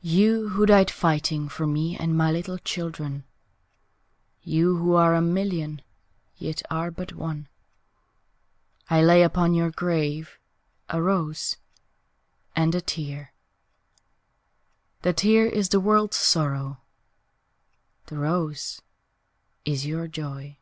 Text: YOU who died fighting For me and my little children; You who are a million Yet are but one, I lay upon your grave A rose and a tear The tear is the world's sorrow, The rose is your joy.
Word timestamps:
YOU 0.00 0.50
who 0.50 0.64
died 0.64 0.92
fighting 0.92 1.48
For 1.48 1.66
me 1.66 1.96
and 1.98 2.16
my 2.16 2.30
little 2.30 2.56
children; 2.58 3.24
You 4.42 4.76
who 4.76 4.94
are 4.94 5.16
a 5.16 5.20
million 5.20 5.82
Yet 6.36 6.62
are 6.70 6.92
but 6.92 7.14
one, 7.14 7.48
I 8.88 9.02
lay 9.02 9.24
upon 9.24 9.54
your 9.54 9.72
grave 9.72 10.38
A 10.88 11.02
rose 11.02 11.56
and 12.54 12.76
a 12.76 12.80
tear 12.80 13.32
The 15.02 15.12
tear 15.12 15.46
is 15.46 15.70
the 15.70 15.80
world's 15.80 16.16
sorrow, 16.18 16.82
The 18.06 18.18
rose 18.18 18.80
is 19.64 19.84
your 19.84 20.06
joy. 20.06 20.58